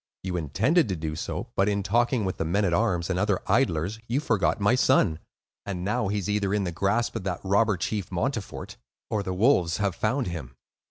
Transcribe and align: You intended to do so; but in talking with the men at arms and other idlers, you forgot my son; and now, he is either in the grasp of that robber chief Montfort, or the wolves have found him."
You 0.23 0.35
intended 0.35 0.89
to 0.89 0.95
do 0.95 1.15
so; 1.15 1.51
but 1.55 1.69
in 1.69 1.83
talking 1.83 2.25
with 2.25 2.37
the 2.37 2.43
men 2.43 2.65
at 2.65 2.73
arms 2.73 3.07
and 3.11 3.19
other 3.19 3.39
idlers, 3.45 3.99
you 4.07 4.19
forgot 4.19 4.59
my 4.59 4.73
son; 4.73 5.19
and 5.63 5.85
now, 5.85 6.07
he 6.07 6.17
is 6.17 6.27
either 6.27 6.55
in 6.55 6.63
the 6.63 6.71
grasp 6.71 7.15
of 7.15 7.23
that 7.25 7.39
robber 7.43 7.77
chief 7.77 8.11
Montfort, 8.11 8.77
or 9.11 9.21
the 9.21 9.35
wolves 9.35 9.77
have 9.77 9.93
found 9.93 10.25
him." 10.25 10.55